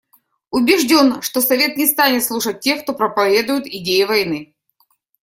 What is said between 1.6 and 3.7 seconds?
не станет слушать тех, кто проповедует